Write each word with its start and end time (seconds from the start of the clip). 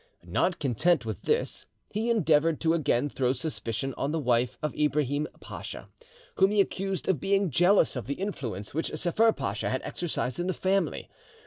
Not 0.25 0.57
content 0.57 1.05
with 1.05 1.21
this, 1.21 1.67
he 1.91 2.09
endeavoured 2.09 2.59
to 2.61 2.73
again 2.73 3.07
throw 3.07 3.33
suspicion 3.33 3.93
on 3.99 4.11
the 4.11 4.17
wife 4.19 4.57
of 4.63 4.73
Ibrahim 4.73 5.27
Pacha, 5.39 5.89
whom 6.37 6.49
he 6.49 6.59
accused 6.59 7.07
of 7.07 7.19
being 7.21 7.51
jealous 7.51 7.95
of 7.95 8.07
the 8.07 8.15
influence 8.15 8.73
which 8.73 8.89
Sepher 8.95 9.31
Pacha 9.31 9.69
had 9.69 9.83
exercised 9.83 10.39
in 10.39 10.47
the 10.47 10.55
family. 10.55 11.07